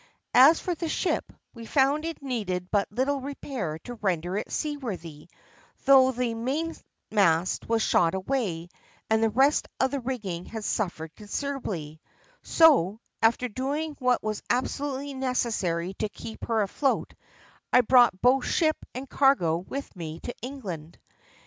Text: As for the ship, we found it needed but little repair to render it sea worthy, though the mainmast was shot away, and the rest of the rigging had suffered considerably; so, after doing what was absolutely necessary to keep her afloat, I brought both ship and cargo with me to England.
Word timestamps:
As 0.33 0.59
for 0.59 0.73
the 0.73 0.89
ship, 0.89 1.31
we 1.53 1.67
found 1.67 2.05
it 2.05 2.23
needed 2.23 2.71
but 2.71 2.91
little 2.91 3.21
repair 3.21 3.77
to 3.83 3.93
render 4.01 4.35
it 4.35 4.51
sea 4.51 4.75
worthy, 4.75 5.29
though 5.85 6.11
the 6.11 6.33
mainmast 6.33 7.69
was 7.69 7.83
shot 7.83 8.15
away, 8.15 8.69
and 9.11 9.21
the 9.21 9.29
rest 9.29 9.67
of 9.79 9.91
the 9.91 9.99
rigging 9.99 10.45
had 10.47 10.63
suffered 10.63 11.13
considerably; 11.15 12.01
so, 12.41 12.99
after 13.21 13.47
doing 13.47 13.95
what 13.99 14.23
was 14.23 14.41
absolutely 14.49 15.13
necessary 15.13 15.93
to 15.99 16.09
keep 16.09 16.45
her 16.45 16.63
afloat, 16.63 17.13
I 17.71 17.81
brought 17.81 18.23
both 18.23 18.45
ship 18.45 18.77
and 18.95 19.07
cargo 19.07 19.57
with 19.57 19.95
me 19.95 20.19
to 20.21 20.33
England. 20.41 20.97